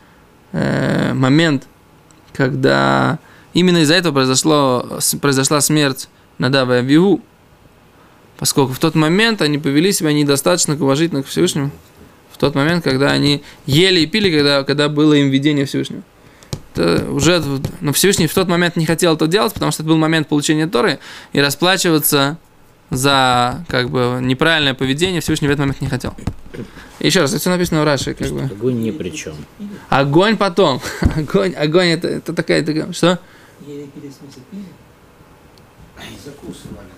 э, 0.51 1.13
момент, 1.13 1.67
когда 2.33 3.19
именно 3.53 3.79
из-за 3.79 3.95
этого 3.95 4.13
произошло, 4.13 4.99
произошла 5.21 5.61
смерть 5.61 6.09
Надава 6.37 6.77
и 6.77 6.79
Авигу, 6.79 7.21
поскольку 8.37 8.73
в 8.73 8.79
тот 8.79 8.95
момент 8.95 9.41
они 9.41 9.57
повели 9.57 9.91
себя 9.91 10.13
недостаточно 10.13 10.75
уважительно 10.75 11.23
к 11.23 11.27
Всевышнему, 11.27 11.71
в 12.37 12.39
тот 12.39 12.53
момент, 12.53 12.83
когда 12.83 13.11
они 13.11 13.41
ели 13.65 14.01
и 14.01 14.05
пили, 14.05 14.31
когда, 14.35 14.63
когда 14.63 14.89
было 14.89 15.13
им 15.13 15.29
видение 15.29 15.65
Всевышнего. 15.65 16.03
Это 16.75 17.09
уже, 17.09 17.43
но 17.81 17.91
Всевышний 17.93 18.27
в 18.27 18.33
тот 18.33 18.47
момент 18.47 18.75
не 18.75 18.85
хотел 18.85 19.15
это 19.15 19.25
делать, 19.25 19.53
потому 19.53 19.71
что 19.71 19.81
это 19.81 19.89
был 19.89 19.97
момент 19.97 20.27
получения 20.27 20.67
Торы, 20.67 20.99
и 21.33 21.39
расплачиваться 21.39 22.37
за 22.91 23.65
как 23.67 23.89
бы 23.89 24.19
неправильное 24.21 24.75
поведение 24.75 25.19
Всевышний 25.19 25.47
в 25.47 25.51
этот 25.51 25.61
момент 25.61 25.81
не 25.81 25.87
хотел. 25.87 26.13
Еще 26.99 27.21
раз, 27.21 27.31
это 27.31 27.39
все 27.39 27.49
написано 27.49 27.81
в 27.81 27.85
Раши, 27.85 28.13
как 28.13 28.29
бы. 28.29 28.41
Огонь 28.43 28.81
ни 28.81 28.91
при 28.91 29.09
чем. 29.09 29.33
Огонь 29.89 30.37
потом. 30.37 30.79
Огонь, 31.15 31.53
огонь 31.55 31.87
это, 31.87 32.07
это 32.07 32.33
такая, 32.33 32.63
такая, 32.63 32.93
что? 32.93 33.19
Еле 33.65 33.87
пили, 33.87 34.09
в 34.09 34.13
смысле, 34.13 34.43
пили? 34.51 34.65
Закусывали. 36.23 36.96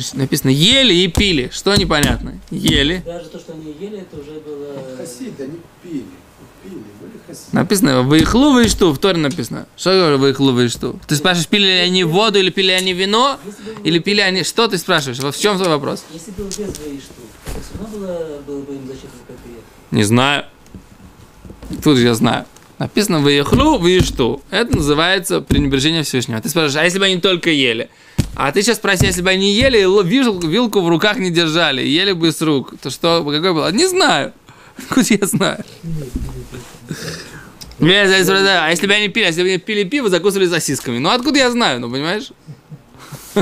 Значит, 0.00 0.14
Написано 0.14 0.50
ели 0.50 0.94
и 0.94 1.08
пили. 1.08 1.50
Что 1.52 1.74
непонятно? 1.76 2.40
Ели. 2.50 3.02
Даже 3.04 3.26
то, 3.26 3.38
что 3.38 3.52
они 3.52 3.74
ели, 3.78 3.98
это 3.98 4.16
уже 4.16 4.40
было... 4.40 4.96
Хасиды, 4.96 5.44
они 5.44 5.58
пили. 5.82 6.04
Пили, 6.62 6.74
были 6.74 7.12
хасиды. 7.26 7.48
Написано 7.52 8.02
выехлу 8.02 8.52
вы 8.52 8.68
что? 8.68 8.92
В 8.92 8.98
Торе 8.98 9.18
написано. 9.18 9.66
Что 9.76 9.92
я 9.92 9.98
говорю 10.00 10.18
выехлу 10.18 10.52
вы 10.52 10.68
что? 10.68 10.96
Ты 11.06 11.16
спрашиваешь, 11.16 11.48
пили 11.48 11.66
ли 11.66 11.78
они 11.80 12.04
воду 12.04 12.38
или 12.38 12.48
пили 12.48 12.70
они 12.70 12.94
вино? 12.94 13.38
Или 13.84 13.98
пили 13.98 14.20
они... 14.22 14.42
Что 14.42 14.68
ты 14.68 14.78
спрашиваешь? 14.78 15.18
В 15.18 15.38
чем 15.38 15.58
твой 15.58 15.68
вопрос? 15.68 16.04
Если 16.14 16.30
был 16.30 16.46
без 16.46 16.54
штук, 16.54 16.70
то 17.44 17.60
все 17.60 17.78
равно 17.78 17.98
было, 17.98 18.38
было 18.46 18.62
бы 18.62 18.74
им 18.74 18.86
зачем. 18.86 19.10
Не 19.90 20.04
знаю. 20.04 20.46
Тут 21.84 21.98
же 21.98 22.04
я 22.04 22.14
знаю. 22.14 22.46
Написано 22.78 23.18
выехлу 23.20 23.76
вы 23.76 24.00
что? 24.00 24.40
Это 24.48 24.76
называется 24.76 25.42
пренебрежение 25.42 26.04
Всевышнего. 26.04 26.40
Ты 26.40 26.48
спрашиваешь, 26.48 26.76
а 26.76 26.84
если 26.84 26.98
бы 26.98 27.04
они 27.04 27.20
только 27.20 27.50
ели? 27.50 27.90
А 28.34 28.52
ты 28.52 28.62
сейчас 28.62 28.76
спроси, 28.76 29.06
если 29.06 29.22
бы 29.22 29.30
они 29.30 29.52
ели, 29.52 29.80
вилку, 30.06 30.80
в 30.80 30.88
руках 30.88 31.18
не 31.18 31.30
держали, 31.30 31.82
ели 31.82 32.12
бы 32.12 32.32
с 32.32 32.40
рук, 32.40 32.74
то 32.80 32.90
что, 32.90 33.24
какой 33.24 33.52
было? 33.52 33.70
Не 33.72 33.86
знаю. 33.86 34.32
Откуда 34.78 35.06
я 35.08 35.26
знаю? 35.26 35.64
А 38.66 38.70
если 38.70 38.86
бы 38.86 38.92
они 38.92 39.08
пили, 39.08 39.24
если 39.24 39.42
бы 39.42 39.48
они 39.48 39.58
пили 39.58 39.84
пиво, 39.84 40.10
закусывали 40.10 40.46
сосисками. 40.46 40.98
Ну 40.98 41.08
откуда 41.08 41.38
я 41.38 41.50
знаю, 41.50 41.80
ну 41.80 41.90
понимаешь? 41.90 42.30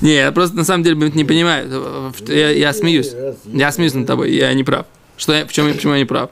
Не, 0.00 0.16
я 0.16 0.32
просто 0.32 0.56
на 0.56 0.64
самом 0.64 0.82
деле 0.82 1.10
не 1.14 1.24
понимаю. 1.24 2.12
Я, 2.26 2.50
я 2.50 2.72
смеюсь. 2.72 3.12
Я 3.46 3.72
смеюсь 3.72 3.94
над 3.94 4.06
тобой, 4.06 4.32
я 4.32 4.52
не 4.52 4.64
прав. 4.64 4.86
Что 5.16 5.32
я, 5.32 5.46
в 5.46 5.52
чем, 5.52 5.72
почему 5.72 5.92
я 5.92 6.00
не 6.00 6.04
прав? 6.04 6.30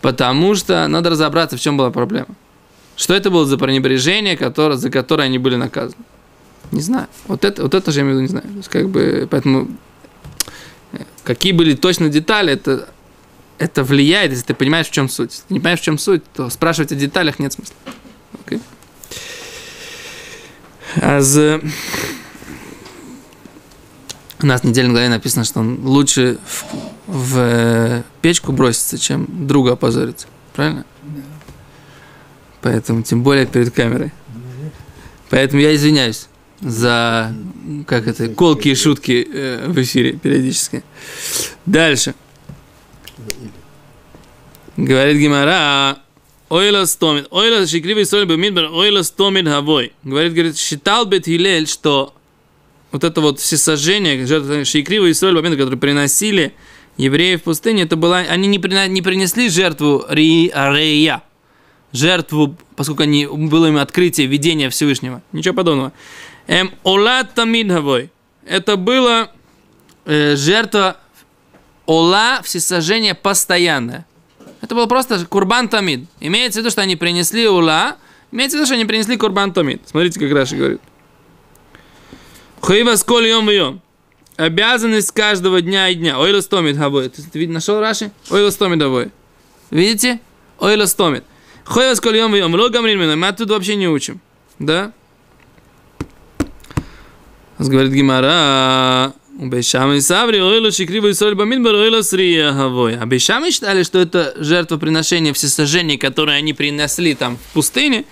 Потому 0.00 0.54
что 0.54 0.88
надо 0.88 1.10
разобраться, 1.10 1.56
в 1.56 1.60
чем 1.60 1.76
была 1.76 1.90
проблема. 1.90 2.28
Что 2.96 3.14
это 3.14 3.30
было 3.30 3.44
за 3.44 3.58
пренебрежение, 3.58 4.36
которое, 4.36 4.76
за 4.76 4.90
которое 4.90 5.24
они 5.24 5.38
были 5.38 5.56
наказаны? 5.56 6.02
Не 6.72 6.80
знаю. 6.80 7.08
Вот 7.26 7.44
это, 7.44 7.62
вот 7.62 7.74
это 7.74 7.92
же 7.92 8.00
я 8.00 8.04
имею 8.04 8.18
в 8.18 8.20
виду, 8.20 8.22
не 8.22 8.40
знаю. 8.40 8.48
То 8.48 8.56
есть, 8.56 8.68
как 8.68 8.88
бы, 8.88 9.28
поэтому 9.30 9.68
э, 10.92 10.98
какие 11.24 11.52
были 11.52 11.74
точно 11.74 12.08
детали, 12.08 12.52
это, 12.52 12.88
это 13.58 13.84
влияет, 13.84 14.32
если 14.32 14.44
ты 14.46 14.54
понимаешь, 14.54 14.88
в 14.88 14.90
чем 14.90 15.08
суть. 15.08 15.30
Если 15.30 15.44
ты 15.48 15.54
не 15.54 15.60
понимаешь, 15.60 15.80
в 15.80 15.84
чем 15.84 15.98
суть, 15.98 16.22
то 16.34 16.50
спрашивать 16.50 16.92
о 16.92 16.94
деталях 16.96 17.38
нет 17.38 17.52
смысла. 17.52 17.76
Окей? 18.44 18.60
А 20.96 21.20
за... 21.20 21.60
У 24.42 24.46
нас 24.46 24.60
в 24.60 24.64
недельной 24.64 24.92
главе 24.92 25.08
написано, 25.08 25.44
что 25.44 25.60
он 25.60 25.80
лучше 25.86 26.38
в, 26.44 26.64
в, 27.06 27.38
э, 27.38 28.02
печку 28.20 28.52
бросится, 28.52 28.98
чем 28.98 29.26
друга 29.46 29.72
опозорится. 29.72 30.26
Правильно? 30.52 30.84
Поэтому, 32.60 33.02
тем 33.02 33.22
более 33.22 33.46
перед 33.46 33.72
камерой. 33.72 34.12
Поэтому 35.30 35.62
я 35.62 35.74
извиняюсь 35.74 36.28
за, 36.60 37.34
как 37.86 38.06
это, 38.06 38.28
колки 38.28 38.68
и 38.68 38.74
шутки 38.74 39.26
э, 39.32 39.68
в 39.68 39.80
эфире 39.82 40.12
периодически. 40.12 40.82
Дальше. 41.66 42.14
Говорит 44.76 45.16
Гимара, 45.18 45.98
Ойла 46.48 46.84
стомит, 46.84 47.26
ойла 47.30 47.66
шикривый 47.66 48.06
соль 48.06 48.24
бы 48.24 48.36
мидбар, 48.36 48.70
ойла 48.70 49.02
стомит 49.02 49.48
хавой. 49.48 49.92
Говорит, 50.04 50.32
говорит, 50.32 50.56
считал 50.56 51.04
Бет 51.04 51.26
Хилель, 51.26 51.66
что 51.66 52.14
вот 52.92 53.02
это 53.02 53.20
вот 53.20 53.40
всесожжение, 53.40 54.64
Шейкрива 54.64 55.06
и 55.06 55.12
Исраиль, 55.12 55.34
момент, 55.34 55.56
которые 55.56 55.78
приносили 55.78 56.54
евреи 56.96 57.36
в 57.36 57.42
пустыне, 57.42 57.82
это 57.82 57.96
была, 57.96 58.18
они 58.18 58.46
не, 58.46 58.58
прина- 58.58 58.86
не 58.86 59.02
принесли 59.02 59.48
жертву 59.48 60.04
ри, 60.08 60.52
Рея, 60.54 61.22
жертву, 61.92 62.56
поскольку 62.76 63.02
они, 63.02 63.26
было 63.26 63.66
им 63.66 63.76
открытие, 63.76 64.28
видение 64.28 64.70
Всевышнего. 64.70 65.22
Ничего 65.32 65.54
подобного. 65.54 65.92
Эм, 66.46 66.72
Ола 66.84 67.24
Тамидхавой. 67.24 68.10
Это 68.44 68.76
было 68.76 69.30
э, 70.04 70.36
жертва 70.36 70.96
Ола, 71.86 72.40
всесожжение 72.42 73.14
постоянное. 73.14 74.06
Это 74.60 74.74
было 74.74 74.86
просто 74.86 75.24
Курбан 75.26 75.68
Тамид. 75.68 76.08
Имеется 76.20 76.60
в 76.60 76.62
виду, 76.62 76.70
что 76.70 76.82
они 76.82 76.96
принесли 76.96 77.48
Ула, 77.48 77.96
имеется 78.30 78.56
в 78.56 78.60
виду, 78.60 78.66
что 78.66 78.74
они 78.74 78.84
принесли 78.84 79.16
Курбан 79.16 79.52
Тамид. 79.52 79.82
Смотрите, 79.86 80.20
как 80.20 80.32
Раши 80.32 80.56
говорит. 80.56 80.80
Хуива 82.60 82.96
сколь 82.96 83.28
йом 83.28 83.50
йом. 83.50 83.80
Обязанность 84.36 85.12
каждого 85.12 85.60
дня 85.60 85.88
и 85.88 85.94
дня. 85.94 86.18
Ойла 86.18 86.40
стомит 86.40 86.76
хавой. 86.76 87.08
Ты, 87.08 87.22
ты 87.22 87.48
нашел 87.48 87.80
Раши? 87.80 88.10
Ойла 88.30 88.50
стомит 88.50 88.82
хавой. 88.82 89.10
Видите? 89.70 90.20
Ойла 90.58 90.86
стомит. 90.86 91.24
Хуива 91.64 91.94
сколь 91.94 92.16
йом 92.16 92.34
йом. 92.34 92.50
Мы 92.50 93.28
оттуда 93.28 93.54
вообще 93.54 93.76
не 93.76 93.88
учим. 93.88 94.20
Да? 94.58 94.92
Говорит 97.58 97.92
Гимара. 97.92 99.12
Бейшамы 99.38 100.00
Саври, 100.00 100.38
Ойла 100.40 100.70
Шикрива 100.70 101.08
и 101.08 101.12
Соль 101.12 101.34
Бамидбар, 101.34 101.74
Ойла 101.74 102.00
Срия 102.00 102.52
Хавой. 102.54 102.96
А 102.96 103.04
Бейшамы 103.04 103.50
считали, 103.50 103.82
что 103.82 103.98
это 103.98 104.32
жертвоприношение 104.38 105.34
всесожжения, 105.34 105.98
которое 105.98 106.38
они 106.38 106.54
принесли 106.54 107.14
там 107.14 107.36
в 107.36 107.52
пустыне, 107.52 108.06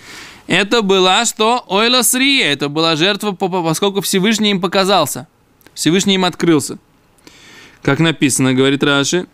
это 0.46 0.82
была 0.82 1.24
что? 1.24 1.64
Ойла 1.66 2.02
Срия. 2.02 2.52
Это 2.52 2.68
была 2.68 2.94
жертва, 2.96 3.32
по- 3.32 3.48
по- 3.48 3.62
поскольку 3.62 4.02
Всевышний 4.02 4.50
им 4.50 4.60
показался. 4.60 5.26
Всевышний 5.72 6.16
им 6.16 6.26
открылся. 6.26 6.78
Как 7.80 8.00
написано, 8.00 8.52
говорит 8.52 8.82
Раши, 8.84 9.26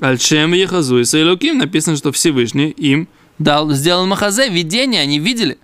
Альшем 0.00 0.54
Ехазу 0.54 0.98
и 0.98 1.04
Сайлуким, 1.04 1.58
написано, 1.58 1.96
что 1.98 2.10
Всевышний 2.10 2.70
им 2.70 3.06
дал, 3.38 3.70
сделал 3.72 4.06
Махазе, 4.06 4.48
видение, 4.48 5.02
они 5.02 5.18
видели. 5.18 5.58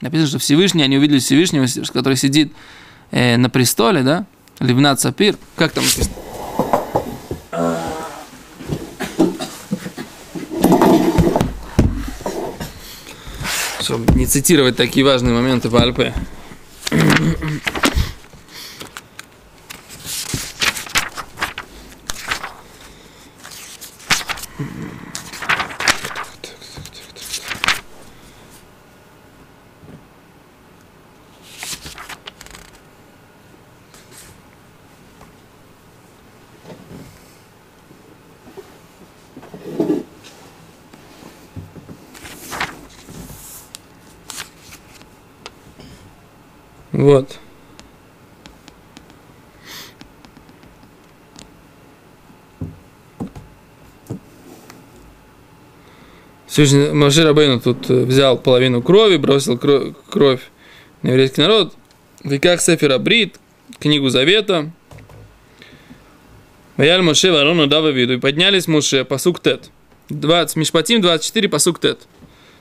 Написано, 0.00 0.26
что 0.28 0.38
Всевышний, 0.40 0.82
они 0.82 0.98
увидели 0.98 1.20
Всевышнего, 1.20 1.66
который 1.92 2.16
сидит 2.16 2.52
э, 3.10 3.36
на 3.36 3.50
престоле, 3.50 4.02
да? 4.02 4.26
Ливнат 4.58 5.00
Сапир. 5.00 5.36
Как 5.56 5.72
там 5.72 5.84
написано? 5.84 6.14
чтобы 13.90 14.14
не 14.14 14.24
цитировать 14.24 14.76
такие 14.76 15.04
важные 15.04 15.34
моменты 15.34 15.68
по 15.68 15.82
альпе. 15.82 16.14
Вот. 47.00 47.38
Всевышний 56.50 56.90
Машир 56.92 57.26
Рабейну 57.26 57.60
тут 57.60 57.88
э, 57.88 58.04
взял 58.04 58.36
половину 58.36 58.82
крови, 58.82 59.18
бросил 59.18 59.54
кро- 59.54 59.94
кровь 60.10 60.40
на 61.02 61.10
еврейский 61.10 61.42
народ. 61.42 61.74
В 62.24 62.28
веках 62.28 62.60
Сефера 62.60 62.98
Брит, 62.98 63.36
книгу 63.78 64.08
Завета. 64.08 64.72
Ваяль 66.76 67.02
Моше 67.02 67.30
Варону 67.30 67.68
Дава 67.68 67.90
виду. 67.90 68.14
И 68.14 68.16
поднялись 68.16 68.66
Моше, 68.66 69.04
посук 69.04 69.40
Тет. 69.40 69.70
20, 70.08 70.56
Мишпатим 70.56 71.00
24, 71.00 71.48
посук 71.48 71.78
Тет. 71.78 72.00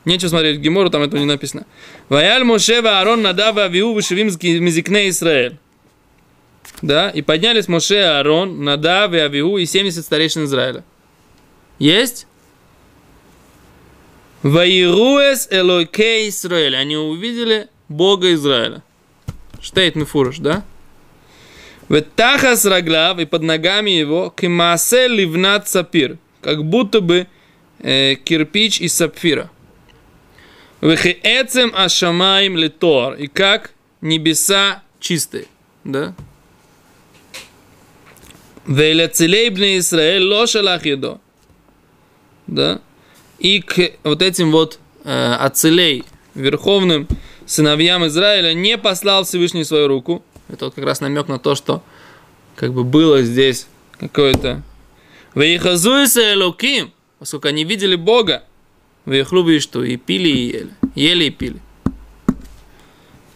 Нечего 0.06 0.30
смотреть 0.30 0.60
Гемору, 0.60 0.92
там 0.92 1.02
этого 1.02 1.20
не 1.20 1.26
написано. 1.26 1.66
Ваяль 2.10 2.44
Моше 2.44 2.82
Аарон 2.82 3.24
Надава 3.24 3.64
Авиу 3.64 3.98
Вишевим 3.98 4.28
Мизикне 4.28 5.10
Израиль. 5.10 5.58
Да, 6.84 7.10
и 7.10 7.24
поднялись 7.24 7.68
Моше 7.68 8.02
Аарон, 8.04 8.64
Надав 8.64 9.14
и 9.14 9.18
Авиу 9.18 9.58
и 9.58 9.66
70 9.66 10.06
старейшин 10.06 10.46
Израиля. 10.46 10.84
Есть? 11.80 12.28
Ваируэс 14.44 15.48
Элокей 15.52 16.30
Израиль. 16.30 16.76
Они 16.76 16.96
увидели 16.96 17.68
Бога 17.90 18.34
Израиля. 18.34 18.84
Штейт 19.62 19.96
Мефураж, 19.96 20.38
да? 20.38 20.64
Ветахас 21.90 22.66
Раглав 22.66 23.20
и 23.20 23.26
под 23.26 23.42
ногами 23.42 23.90
его 23.90 24.30
Кемасе 24.30 25.08
Ливнат 25.08 25.68
Сапир. 25.68 26.18
Как 26.42 26.64
будто 26.64 27.02
бы 27.02 27.28
э, 27.80 28.16
кирпич 28.16 28.80
из 28.80 28.94
сапфира. 28.94 29.50
Вехеэцем 30.82 31.74
ашамаем 31.76 32.56
литор. 32.56 33.16
И 33.16 33.28
как 33.28 33.72
небеса 34.02 34.84
чистые. 35.00 35.46
Да? 35.84 36.14
Велецелей 38.66 39.50
бне 39.50 39.80
Исраэль 39.80 40.24
лошалах 40.24 40.86
едо. 40.86 41.20
Да? 42.48 42.80
И 43.40 43.62
к 43.62 43.92
вот 44.04 44.22
этим 44.22 44.52
вот 44.52 44.80
э, 45.06 45.36
ацелей, 45.40 46.04
верховным 46.36 47.08
сыновьям 47.46 48.06
Израиля, 48.08 48.54
не 48.54 48.78
послал 48.78 49.24
Всевышний 49.24 49.64
свою 49.64 49.88
руку. 49.88 50.24
Это 50.50 50.66
вот 50.66 50.76
как 50.76 50.84
раз 50.84 51.00
намек 51.00 51.28
на 51.28 51.40
то, 51.40 51.56
что 51.56 51.82
как 52.56 52.74
бы 52.74 52.84
было 52.84 53.22
здесь 53.24 53.68
какое-то... 54.00 54.62
Вейхазуйся 55.36 56.34
Элоким, 56.34 56.92
поскольку 57.20 57.48
они 57.48 57.64
видели 57.64 57.96
Бога, 57.96 58.44
Вейхлубы 59.06 59.60
что 59.60 59.84
и 59.84 59.96
пили, 59.96 60.30
и 60.30 60.48
ели. 60.48 60.70
Ели 60.96 61.24
и 61.26 61.30
пили. 61.30 61.60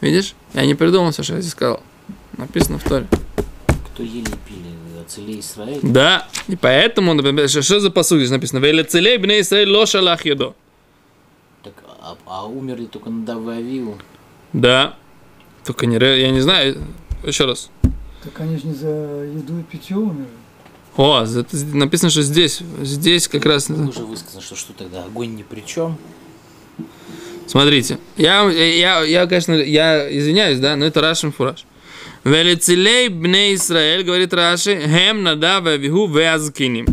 Видишь? 0.02 0.34
Я 0.54 0.66
не 0.66 0.76
придумал 0.76 1.12
все, 1.12 1.24
что 1.24 1.36
я 1.36 1.42
здесь 1.42 1.54
сказал. 1.54 1.82
Написано 2.38 2.78
в 2.80 2.84
Торе. 2.84 3.08
Кто 3.94 4.04
ели 4.04 4.22
и 4.22 4.38
пили? 4.48 4.74
Ацелей 5.04 5.40
Израиль? 5.40 5.80
Да, 5.84 6.28
и 6.48 6.56
поэтому, 6.56 7.14
например, 7.14 7.50
что, 7.50 7.62
что 7.62 7.80
за 7.80 7.92
посуд 7.92 8.20
здесь 8.20 8.32
написано? 8.32 8.60
Вейля 8.60 8.84
целей 8.84 9.18
бне 9.18 9.42
Исраиль 9.42 9.70
лоша 9.70 10.02
лах 10.02 10.26
едо. 10.26 10.56
Так, 11.62 11.74
а, 12.02 12.16
а 12.26 12.46
умерли 12.46 12.86
только 12.86 13.10
на 13.10 13.26
Дававиу. 13.26 13.98
Да. 14.54 14.96
Только 15.66 15.86
не, 15.86 15.98
я 15.98 16.32
не 16.32 16.42
знаю. 16.42 16.82
Еще 17.24 17.46
раз. 17.46 17.70
Так 18.24 18.40
они 18.40 18.58
же 18.58 18.68
не 18.68 18.74
за 18.74 18.88
еду 18.88 19.60
и 19.60 19.64
питье 19.64 19.98
умерли. 19.98 20.28
О, 20.96 21.24
это 21.24 21.58
написано, 21.74 22.10
что 22.10 22.22
здесь, 22.22 22.62
здесь 22.82 23.28
как 23.28 23.46
раз... 23.46 23.68
Ну, 23.70 23.90
уже 23.90 24.04
высказано, 24.04 24.42
что 24.42 24.56
что 24.56 24.74
тогда 24.74 25.04
огонь 25.04 25.36
ни 25.36 25.44
при 25.44 25.62
чем. 25.62 25.98
Смотрите, 27.48 27.98
я, 28.16 28.50
я, 28.50 29.02
я, 29.02 29.26
конечно, 29.26 29.54
я 29.54 30.08
извиняюсь, 30.18 30.60
да, 30.60 30.76
но 30.76 30.86
это 30.86 31.02
Рашин 31.02 31.32
Фураж. 31.32 31.66
Велицелей 32.24 33.10
бне 33.10 33.54
Исраэль, 33.56 34.04
говорит 34.04 34.34
Раши, 34.34 34.80
хем 34.88 35.24
надав 35.24 35.66
авиху 35.66 36.08
веазкиним. 36.08 36.86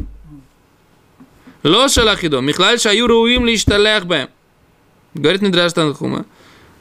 Ло 1.63 1.89
шалахидо, 1.89 2.41
михлаль 2.41 2.81
шаю 2.81 3.07
руим 3.07 3.47
лишталех 3.47 4.07
бэм. 4.07 4.29
Говорит 5.15 5.43
Мидраш 5.43 5.73
Танхума. 5.73 6.25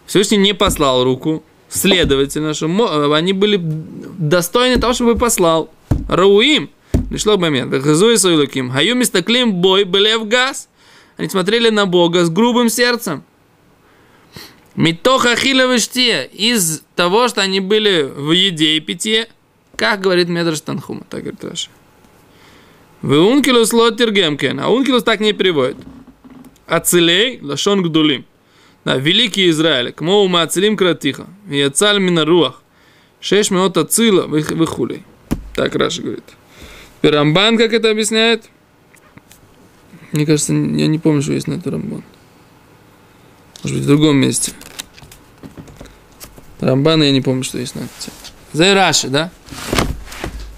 Всевышний 0.08 0.38
не 0.38 0.54
послал 0.54 1.04
руку, 1.04 1.44
следовательно, 1.68 2.54
что 2.54 2.68
мо- 2.68 3.16
они 3.16 3.34
были 3.34 3.60
достойны 3.62 4.80
того, 4.80 4.94
чтобы 4.94 5.16
послал. 5.16 5.70
Рауим. 6.08 6.70
Пришло 7.10 7.38
момент. 7.38 7.72
Вехазуи 7.74 8.16
Саилаким. 8.16 8.72
Хаю 8.72 8.96
мистаклим 8.96 9.54
бой 9.54 9.84
белев 9.84 10.28
газ. 10.28 10.70
Они 11.18 11.28
смотрели 11.30 11.70
на 11.70 11.86
Бога 11.86 12.24
с 12.24 12.30
грубым 12.30 12.70
сердцем. 12.70 13.24
Митоха 14.80 15.36
хиловыштия. 15.36 16.24
Из 16.24 16.84
того, 16.96 17.28
что 17.28 17.42
они 17.42 17.60
были 17.60 18.04
в 18.04 18.32
еде 18.32 18.78
и 18.78 18.80
питье. 18.80 19.28
Как 19.76 20.00
говорит 20.00 20.30
Медраш 20.30 20.62
Танхума, 20.62 21.02
так 21.10 21.24
говорит 21.24 21.44
Раша. 21.44 21.70
В 23.02 23.12
ункилус 23.12 23.74
лотер 23.74 24.12
гемкен. 24.14 24.58
А 24.58 24.70
ункилус 24.70 25.04
так 25.04 25.20
не 25.20 25.34
переводит. 25.34 25.76
Ацелей 26.66 27.42
лашон 27.42 27.84
гдулим. 27.84 28.24
Да, 28.86 28.96
великий 28.96 29.50
Израиль. 29.50 29.92
К 29.92 30.00
моему 30.00 30.38
ацелим 30.38 30.78
кратиха. 30.78 31.28
И 31.52 31.60
ацаль 31.60 32.00
минаруах. 32.00 32.62
Шеш 33.20 33.52
минут 33.52 33.76
ацила 33.76 34.28
выхулей. 34.28 35.04
Так 35.56 35.76
Раша 35.76 36.02
говорит. 36.02 36.24
Рамбан 37.02 37.58
как 37.58 37.74
это 37.74 37.92
объясняет? 37.92 38.46
Мне 40.14 40.26
кажется, 40.26 40.54
я 40.54 40.88
не 40.88 41.00
помню, 41.00 41.22
что 41.22 41.34
есть 41.34 41.48
на 41.48 41.56
это 41.56 41.70
Рамбан. 41.70 42.02
Может 43.62 43.76
быть, 43.76 43.86
в 43.86 43.88
другом 43.88 44.16
месте. 44.16 44.54
Рамбана 46.60 47.04
я 47.04 47.12
не 47.12 47.22
помню, 47.22 47.44
что 47.44 47.58
есть 47.58 47.76
на 47.76 47.82
это. 47.82 47.90
тему. 48.00 48.16
За 48.54 48.74
Раши, 48.74 49.08
да? 49.10 49.32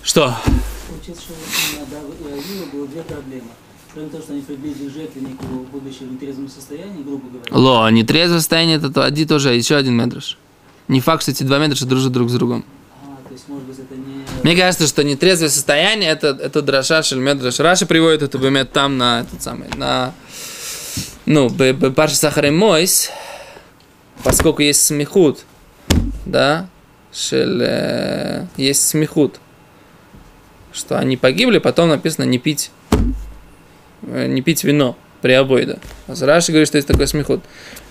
Что? 0.01 0.35
Получается, 0.87 1.23
что 1.23 1.33
у 1.33 2.29
и 2.29 2.33
Авила 2.33 2.65
было 2.71 2.87
две 2.87 3.01
проблемы. 3.01 3.49
Кроме 3.93 4.09
того, 4.09 4.23
что 4.23 4.33
они 4.33 4.41
приблизили 4.41 4.89
жертвеннику, 4.89 5.45
будучи 5.71 5.99
в 6.03 6.13
нетрезвом 6.13 6.49
состоянии, 6.49 7.03
грубо 7.03 7.27
говоря. 7.27 7.45
Ло, 7.51 7.89
нетрезвое 7.89 8.39
состояние, 8.39 8.77
это 8.77 8.89
то- 8.89 9.03
один 9.03 9.27
тоже, 9.27 9.53
еще 9.53 9.75
один 9.75 9.95
медраж. 9.95 10.37
Не 10.87 11.01
факт, 11.01 11.23
что 11.23 11.31
эти 11.31 11.43
два 11.43 11.59
медраша 11.59 11.85
дружат 11.85 12.11
друг 12.13 12.29
с 12.29 12.33
другом. 12.33 12.63
А, 13.03 13.27
то 13.27 13.33
есть, 13.33 13.47
может 13.49 13.65
быть, 13.65 13.77
это 13.77 13.93
не... 13.95 14.23
Мне 14.43 14.55
кажется, 14.55 14.87
что 14.87 15.03
нетрезвое 15.03 15.49
состояние 15.49 16.09
это, 16.09 16.29
это 16.29 16.61
драша 16.61 17.03
шельмедраш. 17.03 17.59
Раша 17.59 17.85
приводит 17.85 18.21
это 18.21 18.37
бемет 18.37 18.71
там 18.71 18.97
на 18.97 19.21
этот 19.21 19.43
самый, 19.43 19.67
на 19.75 20.13
ну, 21.25 21.49
Паша 21.95 22.15
Сахар 22.15 22.49
Мойс, 22.51 23.09
поскольку 24.23 24.61
есть 24.61 24.83
смехут, 24.83 25.45
да, 26.25 26.67
шель, 27.13 27.61
э, 27.61 28.45
есть 28.57 28.87
смехут, 28.87 29.39
что 30.71 30.97
они 30.97 31.17
погибли, 31.17 31.57
потом 31.57 31.89
написано 31.89 32.25
не 32.25 32.37
пить, 32.39 32.71
э, 34.03 34.27
не 34.27 34.41
пить 34.41 34.63
вино 34.63 34.97
при 35.21 35.33
обоиде. 35.33 35.79
А 36.07 36.13
Раши 36.25 36.51
говорит, 36.51 36.67
что 36.67 36.77
есть 36.77 36.87
такой 36.87 37.07
смехут. 37.07 37.41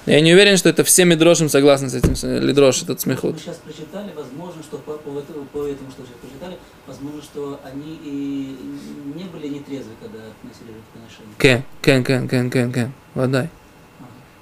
Я 0.06 0.20
не 0.22 0.32
уверен, 0.32 0.56
что 0.56 0.68
это 0.70 0.82
все 0.82 1.04
медрошим 1.04 1.48
согласны 1.50 1.90
с 1.90 1.94
этим, 1.94 2.16
с- 2.16 2.26
лидрош, 2.26 2.82
этот 2.82 3.00
смехут. 3.00 3.34
Мы 3.34 3.38
сейчас 3.40 3.56
прочитали, 3.56 4.10
возможно, 4.16 4.62
что 4.62 4.78
по, 4.78 4.92
по 4.94 5.10
этому, 5.18 5.44
по 5.52 5.66
этому, 5.66 5.90
что 5.90 6.02
сейчас 6.02 6.16
прочитали, 6.20 6.56
возможно, 6.86 7.22
что 7.22 7.60
они 7.64 8.00
и 8.02 8.56
не 9.14 9.24
были 9.24 9.48
нетрезвы, 9.48 9.92
когда 10.00 10.18
относили 10.20 10.72
жертвоприношение. 10.72 11.34
Кен, 11.38 11.62
кен, 11.82 12.04
кен, 12.04 12.28
кен, 12.28 12.50
кен, 12.50 12.72
кен. 12.72 12.92
Водай. 13.14 13.50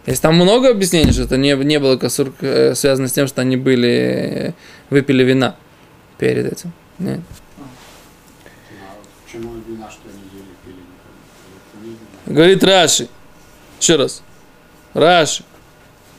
Есть 0.09 0.23
там 0.23 0.37
много 0.37 0.71
объяснений, 0.71 1.13
что 1.13 1.25
это 1.25 1.37
не, 1.37 1.55
не 1.55 1.79
было 1.79 1.99
косур, 1.99 2.33
э, 2.41 2.75
связано 2.75 3.09
с 3.09 3.13
тем, 3.13 3.27
что 3.27 3.43
они 3.43 3.59
были, 3.59 3.89
э, 3.89 4.53
выпили 4.89 5.23
вина 5.23 5.55
перед 6.17 6.51
этим. 6.51 6.73
Нет. 6.99 7.21
Говорит 12.25 12.65
Раши. 12.65 13.09
Еще 13.79 13.97
раз. 13.97 14.23
Раши. 14.95 15.45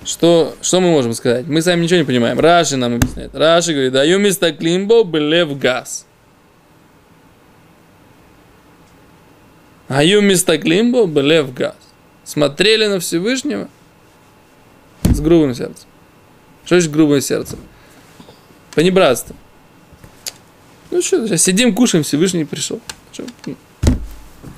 Что, 0.06 0.56
что 0.62 0.82
мы 0.82 0.92
можем 0.92 1.16
сказать? 1.16 1.48
Мы 1.48 1.64
сами 1.64 1.82
ничего 1.82 1.98
не 1.98 2.06
понимаем. 2.06 2.40
Раши 2.40 2.78
нам 2.78 2.94
объясняет. 2.94 3.34
Раши 3.34 3.74
говорит, 3.74 3.92
даю 3.92 4.20
место 4.20 4.52
климбо 4.52 5.04
белев 5.04 5.58
газ. 5.58 6.06
Аю 9.88 10.22
место 10.22 10.60
климбо 10.60 11.08
белев 11.08 11.56
газ. 11.56 11.74
Смотрели 12.24 12.86
на 12.86 13.00
Всевышнего 13.00 13.68
с 15.20 15.22
грубым 15.22 15.54
сердцем. 15.54 15.88
Что 16.66 16.76
значит 16.76 16.92
грубое 16.92 17.22
сердце? 17.22 17.58
Понебратство. 18.74 19.36
Ну 20.92 21.02
что, 21.02 21.28
сейчас 21.28 21.44
сидим, 21.44 21.76
кушаем, 21.76 22.04
Всевышний 22.04 22.46
пришел. 22.46 22.82
Что, 23.12 23.26
ну, 23.46 23.56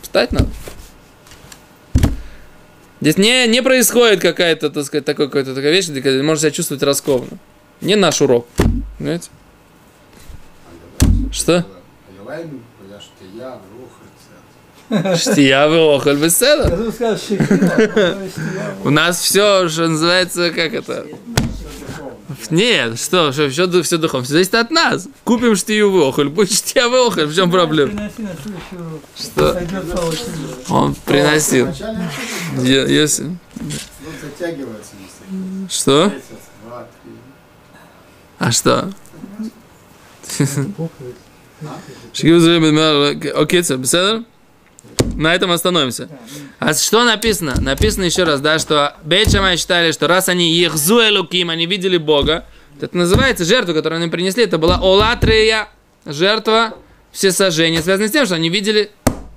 Встать 0.02 0.32
надо. 0.32 0.50
Здесь 3.02 3.18
не, 3.18 3.48
не 3.48 3.64
происходит 3.64 4.22
какая-то, 4.22 4.70
так 4.70 4.86
сказать, 4.86 5.06
такой, 5.06 5.28
какая-то 5.28 5.56
такая 5.56 5.72
вещь, 5.72 5.90
где 5.90 6.22
можешь 6.22 6.42
себя 6.42 6.52
чувствовать 6.52 6.84
раскованно. 6.84 7.38
Не 7.82 7.96
наш 7.96 8.22
урок. 8.22 8.48
Понимаете? 9.00 9.30
Что? 11.32 11.66
Штия 15.16 15.68
охоль 15.96 16.18
беседа. 16.18 16.92
У 18.84 18.90
нас 18.90 19.20
все, 19.22 19.70
что 19.70 19.88
называется, 19.88 20.52
как 20.52 20.74
это? 20.74 21.06
Нет, 22.50 23.00
что, 23.00 23.32
что 23.32 23.50
все, 23.50 23.82
все 23.84 23.98
духом, 23.98 24.24
все 24.24 24.34
зависит 24.34 24.56
от 24.56 24.72
нас. 24.72 25.08
Купим 25.24 25.56
штию 25.56 25.92
в 25.92 25.98
охоль, 26.02 26.30
будет 26.30 26.52
штия 26.52 26.88
в 26.88 26.94
охоль, 26.94 27.26
в 27.26 27.36
чем 27.36 27.52
проблема? 27.52 28.10
Что? 29.18 29.62
Он 30.70 30.96
приносил. 31.06 31.70
Если... 32.58 33.38
Что? 35.70 36.12
А 38.40 38.52
что? 38.52 38.92
Пукает. 40.78 41.16
Шкив 42.14 42.42
зрим- 42.42 43.42
Окей, 43.42 43.62
беседа? 43.78 44.24
На 45.16 45.36
этом 45.36 45.52
остановимся. 45.52 46.10
А 46.60 46.74
что 46.74 47.04
написано? 47.04 47.56
Написано 47.60 48.06
еще 48.06 48.24
раз, 48.24 48.42
да, 48.42 48.60
что 48.60 48.96
Бейчамай 49.04 49.58
считали, 49.58 49.92
что 49.92 50.08
раз 50.08 50.30
они 50.30 50.52
Ехзу 50.54 51.00
Элуким, 51.00 51.50
они 51.50 51.66
видели 51.66 51.98
Бога, 51.98 52.46
то 52.80 52.86
это 52.86 52.98
называется 52.98 53.46
жертва, 53.46 53.74
которую 53.74 54.02
они 54.02 54.10
принесли, 54.10 54.44
это 54.44 54.58
была 54.58 54.78
Олатрия, 54.78 55.70
жертва 56.06 56.76
все 57.12 57.32
сожжения, 57.32 57.82
связанные 57.82 58.10
с 58.10 58.12
тем, 58.12 58.26
что 58.26 58.36
они 58.36 58.50
видели, 58.50 58.92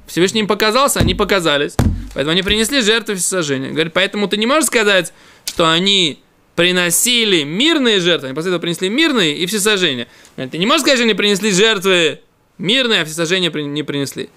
Всевышний 0.06 0.40
им 0.40 0.46
показался, 0.46 1.00
они 1.00 1.14
показались. 1.14 1.74
Поэтому 2.14 2.32
они 2.32 2.42
принесли 2.42 2.80
жертву 2.80 3.14
все 3.16 3.26
сожжения. 3.26 3.70
Говорит, 3.70 3.92
поэтому 3.92 4.28
ты 4.28 4.36
не 4.36 4.46
можешь 4.46 4.66
сказать, 4.66 5.12
что 5.44 5.68
они 5.68 6.20
приносили 6.54 7.42
мирные 7.42 8.00
жертвы, 8.00 8.28
они 8.28 8.34
после 8.34 8.50
этого 8.50 8.60
принесли 8.60 8.88
мирные 8.88 9.36
и 9.36 9.46
все 9.46 9.58
сожжения. 9.58 10.06
Говорит, 10.36 10.52
ты 10.52 10.58
не 10.58 10.66
можешь 10.66 10.82
сказать, 10.82 10.98
что 10.98 11.04
они 11.04 11.14
принесли 11.14 11.50
жертвы 11.50 12.20
мирные, 12.58 13.02
а 13.02 13.04
все 13.04 13.14
сожжения 13.14 13.50
при- 13.50 13.62
не 13.62 13.82
принесли. 13.82 14.30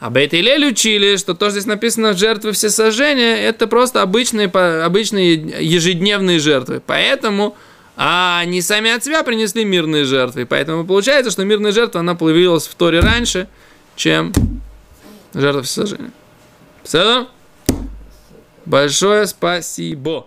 А 0.00 0.10
Бейт 0.10 0.32
Илель 0.32 0.66
учили, 0.66 1.16
что 1.16 1.34
то, 1.34 1.46
что 1.46 1.52
здесь 1.52 1.66
написано 1.66 2.12
жертвы 2.12 2.52
все 2.52 2.70
сожжения, 2.70 3.36
это 3.36 3.66
просто 3.66 4.00
обычные, 4.02 4.46
обычные 4.46 5.34
ежедневные 5.34 6.38
жертвы. 6.38 6.80
Поэтому 6.84 7.56
а 8.00 8.38
они 8.38 8.62
сами 8.62 8.92
от 8.92 9.02
себя 9.02 9.24
принесли 9.24 9.64
мирные 9.64 10.04
жертвы. 10.04 10.46
Поэтому 10.46 10.86
получается, 10.86 11.32
что 11.32 11.44
мирная 11.44 11.72
жертва, 11.72 11.98
она 11.98 12.14
появилась 12.14 12.68
в 12.68 12.74
Торе 12.76 13.00
раньше, 13.00 13.48
чем 13.96 14.32
жертва 15.34 15.62
всесожжения. 15.64 16.12
Все? 16.84 17.26
Большое 18.64 19.26
спасибо. 19.26 20.26